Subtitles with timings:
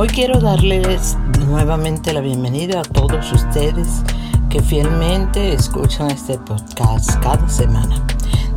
[0.00, 4.04] Hoy quiero darles nuevamente la bienvenida a todos ustedes
[4.48, 8.06] que fielmente escuchan este podcast cada semana.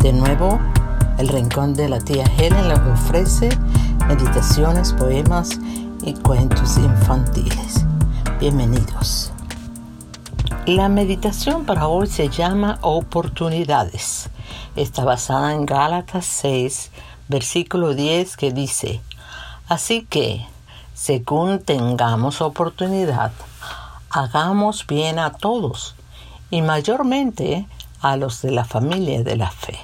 [0.00, 0.60] De nuevo,
[1.16, 3.48] el Rincón de la Tía Helen les ofrece
[4.06, 5.58] meditaciones, poemas
[6.02, 7.86] y cuentos infantiles.
[8.38, 9.32] Bienvenidos.
[10.66, 14.28] La meditación para hoy se llama Oportunidades.
[14.76, 16.90] Está basada en Gálatas 6,
[17.28, 19.00] versículo 10 que dice,
[19.68, 20.49] Así que,
[21.00, 23.32] según tengamos oportunidad,
[24.10, 25.94] hagamos bien a todos
[26.50, 27.66] y mayormente
[28.02, 29.78] a los de la familia de la fe.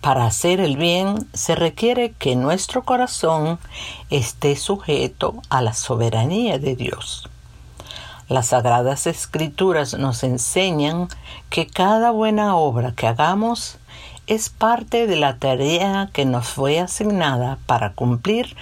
[0.00, 3.58] Para hacer el bien se requiere que nuestro corazón
[4.08, 7.28] esté sujeto a la soberanía de Dios.
[8.28, 11.08] Las sagradas escrituras nos enseñan
[11.50, 13.76] que cada buena obra que hagamos
[14.26, 18.56] es parte de la tarea que nos fue asignada para cumplir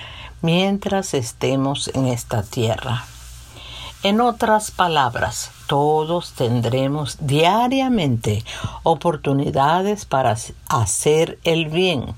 [0.44, 3.06] mientras estemos en esta tierra.
[4.02, 8.44] En otras palabras, todos tendremos diariamente
[8.82, 10.36] oportunidades para
[10.68, 12.14] hacer el bien,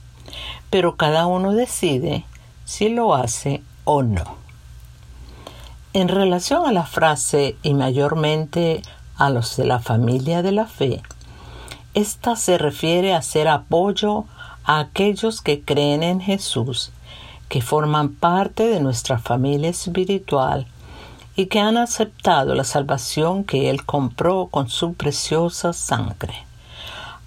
[0.70, 2.24] pero cada uno decide
[2.64, 4.24] si lo hace o no.
[5.92, 8.82] En relación a la frase y mayormente
[9.16, 11.00] a los de la familia de la fe,
[11.94, 14.24] esta se refiere a ser apoyo
[14.64, 16.90] a aquellos que creen en Jesús
[17.48, 20.66] que forman parte de nuestra familia espiritual
[21.36, 26.46] y que han aceptado la salvación que Él compró con su preciosa sangre.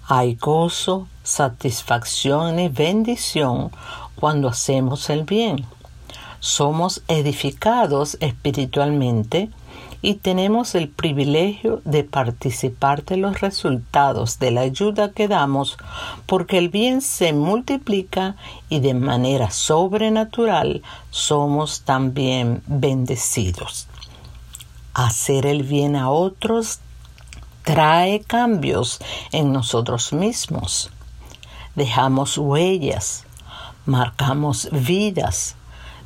[0.06, 3.70] Hay gozo, satisfacción y bendición
[4.16, 5.64] cuando hacemos el bien.
[6.40, 9.50] Somos edificados espiritualmente
[10.02, 15.76] y tenemos el privilegio de participar de los resultados de la ayuda que damos
[16.26, 18.36] porque el bien se multiplica
[18.68, 23.88] y de manera sobrenatural somos también bendecidos.
[24.94, 26.80] Hacer el bien a otros
[27.62, 29.00] trae cambios
[29.32, 30.90] en nosotros mismos.
[31.76, 33.24] Dejamos huellas,
[33.84, 35.56] marcamos vidas,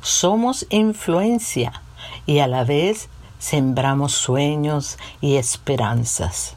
[0.01, 1.81] somos influencia
[2.25, 3.09] y a la vez
[3.39, 6.55] sembramos sueños y esperanzas.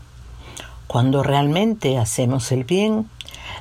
[0.86, 3.08] Cuando realmente hacemos el bien,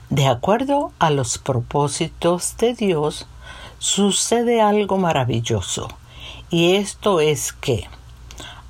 [0.09, 3.28] de acuerdo a los propósitos de Dios,
[3.79, 5.89] sucede algo maravilloso.
[6.50, 7.88] Y esto es que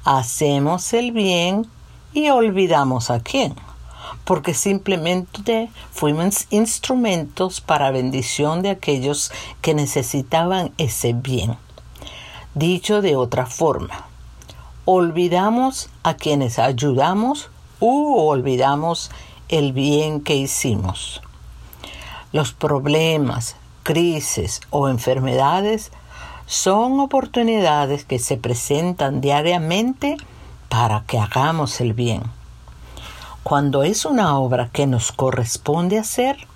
[0.03, 1.67] hacemos el bien
[2.13, 3.53] y olvidamos a quién,
[4.23, 9.31] porque simplemente fuimos instrumentos para bendición de aquellos
[9.61, 11.57] que necesitaban ese bien.
[12.55, 14.06] Dicho de otra forma,
[14.89, 17.49] olvidamos a quienes ayudamos
[17.81, 19.11] u olvidamos
[19.49, 21.21] el bien que hicimos.
[22.31, 25.91] Los problemas, crisis o enfermedades
[26.45, 30.15] son oportunidades que se presentan diariamente
[30.69, 32.23] para que hagamos el bien.
[33.43, 36.47] Cuando es una obra que nos corresponde hacer,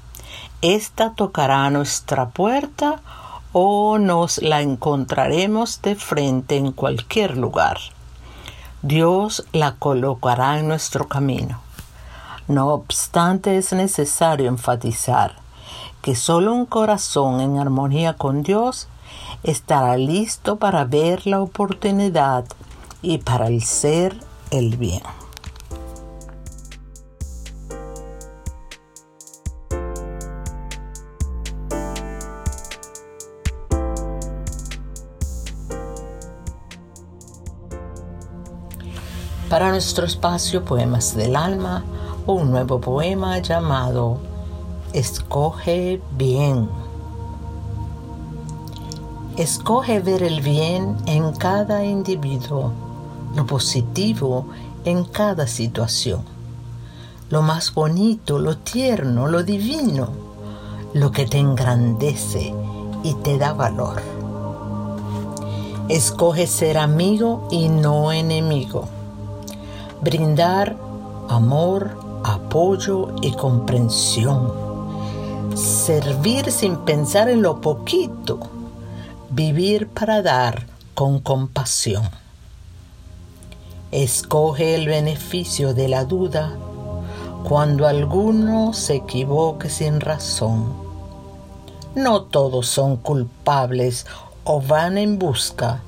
[0.62, 3.02] ésta tocará nuestra puerta
[3.52, 7.78] o nos la encontraremos de frente en cualquier lugar.
[8.84, 11.62] Dios la colocará en nuestro camino.
[12.48, 15.36] No obstante, es necesario enfatizar
[16.02, 18.88] que solo un corazón en armonía con Dios
[19.44, 22.46] estará listo para ver la oportunidad
[23.04, 25.21] y para hacer el bien.
[39.62, 41.84] Para nuestro espacio Poemas del Alma,
[42.26, 44.18] un nuevo poema llamado
[44.92, 46.68] Escoge bien.
[49.38, 52.72] Escoge ver el bien en cada individuo,
[53.36, 54.48] lo positivo
[54.84, 56.24] en cada situación,
[57.30, 60.10] lo más bonito, lo tierno, lo divino,
[60.96, 62.52] lo que te engrandece
[63.04, 64.02] y te da valor.
[65.88, 68.90] Escoge ser amigo y no enemigo
[70.02, 70.76] brindar
[71.30, 74.52] amor, apoyo y comprensión,
[75.56, 78.40] servir sin pensar en lo poquito,
[79.30, 80.66] vivir para dar
[80.96, 82.10] con compasión.
[83.92, 86.52] Escoge el beneficio de la duda
[87.48, 90.74] cuando alguno se equivoque sin razón.
[91.94, 94.08] No todos son culpables
[94.46, 95.84] o van en busca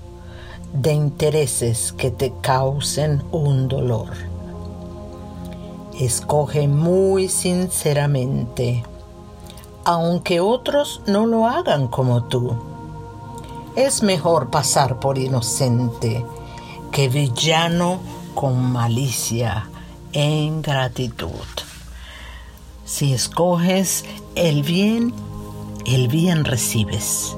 [0.73, 4.09] de intereses que te causen un dolor.
[5.99, 8.83] Escoge muy sinceramente,
[9.85, 12.55] aunque otros no lo hagan como tú.
[13.75, 16.25] Es mejor pasar por inocente
[16.91, 17.99] que villano
[18.33, 19.69] con malicia
[20.11, 21.29] e ingratitud.
[22.85, 24.05] Si escoges
[24.35, 25.13] el bien,
[25.85, 27.35] el bien recibes.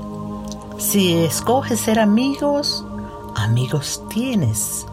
[0.77, 2.85] Si escoges ser amigos,
[3.45, 4.85] amigos tienes.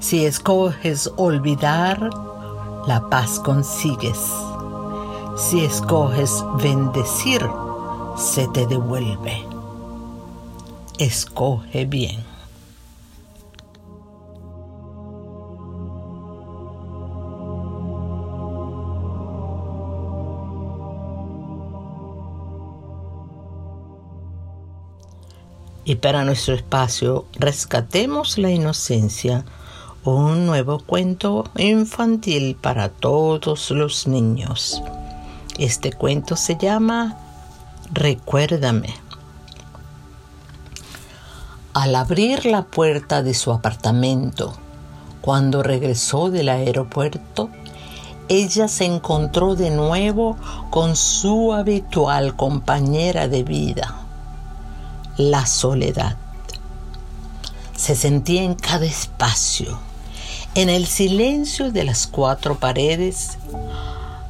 [0.00, 2.10] Si escoges olvidar,
[2.86, 4.20] la paz consigues.
[5.36, 7.48] Si escoges bendecir,
[8.16, 9.50] se te devuelve
[11.00, 12.29] escoge bien.
[25.90, 29.44] Y para nuestro espacio, rescatemos la inocencia,
[30.04, 34.84] un nuevo cuento infantil para todos los niños.
[35.58, 37.16] Este cuento se llama
[37.92, 38.94] Recuérdame.
[41.72, 44.52] Al abrir la puerta de su apartamento,
[45.20, 47.50] cuando regresó del aeropuerto,
[48.28, 50.36] ella se encontró de nuevo
[50.70, 53.99] con su habitual compañera de vida,
[55.20, 56.16] la soledad.
[57.76, 59.78] Se sentía en cada espacio,
[60.54, 63.38] en el silencio de las cuatro paredes,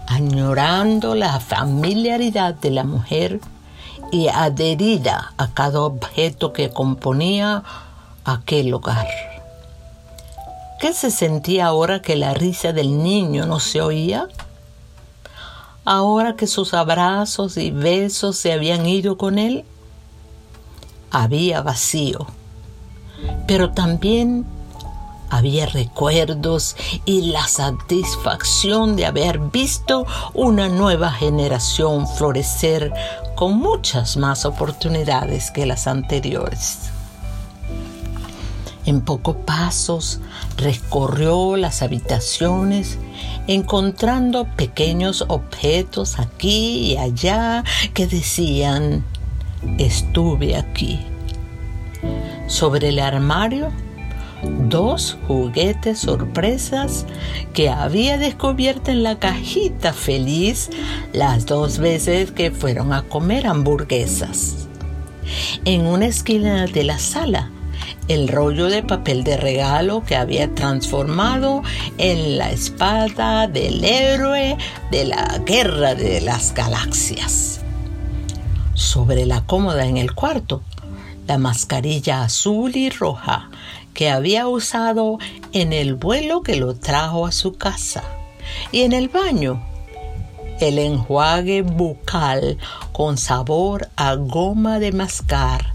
[0.07, 3.41] añorando la familiaridad de la mujer
[4.13, 7.63] y adherida a cada objeto que componía
[8.25, 9.07] aquel hogar.
[10.81, 14.29] ¿Qué se sentía ahora que la risa del niño no se oía?
[15.85, 19.65] Ahora que sus abrazos y besos se habían ido con él,
[21.11, 22.27] había vacío,
[23.47, 24.47] pero también
[25.31, 32.93] había recuerdos y la satisfacción de haber visto una nueva generación florecer
[33.37, 36.91] con muchas más oportunidades que las anteriores.
[38.87, 40.21] En pocos pasos
[40.57, 42.99] recorrió las habitaciones
[43.47, 47.63] encontrando pequeños objetos aquí y allá
[47.95, 49.05] que decían,
[49.79, 51.01] estuve aquí.
[52.47, 53.71] Sobre el armario,
[54.69, 57.07] dos juguetes sorpresas
[57.53, 60.71] que había descubierto en la cajita feliz
[61.13, 64.69] las dos veces que fueron a comer hamburguesas.
[65.65, 67.51] En una esquina de la sala,
[68.09, 71.63] el rollo de papel de regalo que había transformado
[71.99, 74.57] en la espada del héroe
[74.91, 77.60] de la guerra de las galaxias.
[78.81, 80.63] Sobre la cómoda en el cuarto,
[81.29, 83.51] la mascarilla azul y roja
[83.93, 85.19] que había usado
[85.53, 88.03] en el vuelo que lo trajo a su casa.
[88.73, 89.63] Y en el baño,
[90.61, 92.57] el enjuague bucal
[92.93, 95.67] con sabor a goma de mascar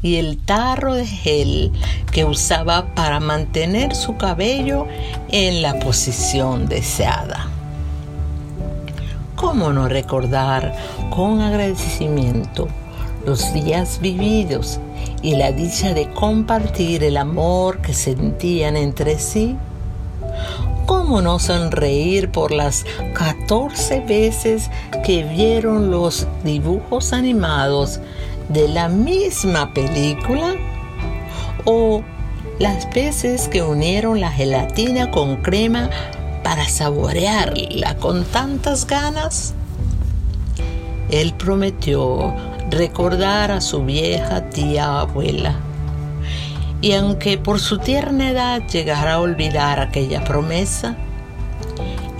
[0.00, 1.72] y el tarro de gel
[2.10, 4.86] que usaba para mantener su cabello
[5.28, 7.55] en la posición deseada.
[9.36, 10.74] ¿Cómo no recordar
[11.10, 12.68] con agradecimiento
[13.26, 14.80] los días vividos
[15.20, 19.56] y la dicha de compartir el amor que sentían entre sí?
[20.86, 24.70] ¿Cómo no sonreír por las 14 veces
[25.04, 28.00] que vieron los dibujos animados
[28.48, 30.54] de la misma película?
[31.66, 32.02] ¿O
[32.58, 35.90] las veces que unieron la gelatina con crema
[36.46, 39.52] para saborearla con tantas ganas?
[41.10, 42.32] Él prometió
[42.70, 45.56] recordar a su vieja tía abuela
[46.80, 50.94] y aunque por su tierna edad llegara a olvidar aquella promesa,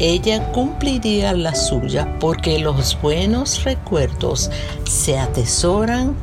[0.00, 4.50] ella cumpliría la suya porque los buenos recuerdos
[4.90, 6.16] se atesoran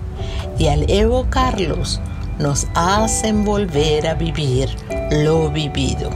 [0.60, 2.02] y al evocarlos
[2.38, 4.68] nos hacen volver a vivir
[5.10, 6.10] lo vivido.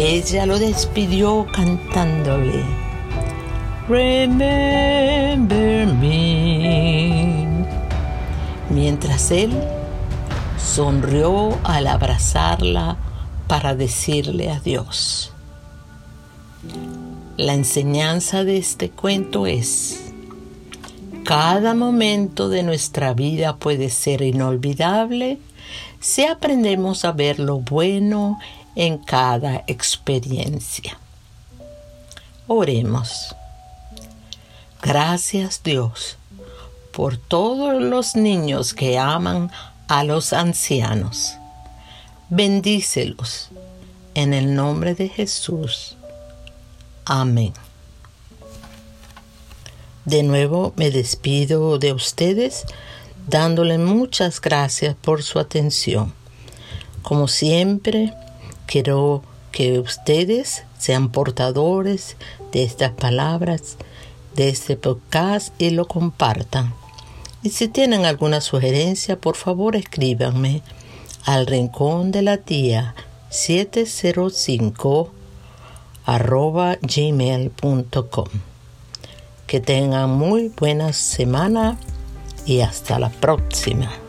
[0.00, 2.62] Ella lo despidió cantándole,
[3.88, 7.66] Remember me,
[8.70, 9.50] mientras él
[10.56, 12.96] sonrió al abrazarla
[13.48, 15.32] para decirle adiós.
[17.36, 20.12] La enseñanza de este cuento es,
[21.24, 25.40] cada momento de nuestra vida puede ser inolvidable
[25.98, 28.38] si aprendemos a ver lo bueno
[28.78, 30.98] en cada experiencia.
[32.46, 33.34] Oremos.
[34.80, 36.16] Gracias Dios
[36.92, 39.50] por todos los niños que aman
[39.88, 41.34] a los ancianos.
[42.30, 43.48] Bendícelos
[44.14, 45.96] en el nombre de Jesús.
[47.04, 47.54] Amén.
[50.04, 52.64] De nuevo me despido de ustedes
[53.26, 56.14] dándole muchas gracias por su atención.
[57.02, 58.14] Como siempre,
[58.68, 62.16] quiero que ustedes sean portadores
[62.52, 63.78] de estas palabras,
[64.36, 66.74] de este podcast y lo compartan.
[67.42, 70.62] Y si tienen alguna sugerencia, por favor escríbanme
[71.24, 72.94] al rincón de la tía
[73.30, 75.12] 705
[76.04, 78.28] arroba gmail.com.
[79.46, 81.78] Que tengan muy buena semana
[82.44, 84.07] y hasta la próxima.